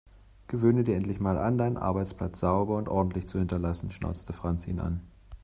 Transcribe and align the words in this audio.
Gewöhne 0.47 0.83
dir 0.83 0.95
endlich 0.95 1.19
mal 1.19 1.37
an, 1.37 1.59
deinen 1.59 1.77
Arbeitsplatz 1.77 2.39
sauber 2.39 2.77
und 2.77 2.89
ordentlich 2.89 3.29
zu 3.29 3.37
hinterlassen, 3.37 3.91
schnauzte 3.91 4.33
Franz 4.33 4.67
ihn 4.67 4.79
an. 4.79 5.01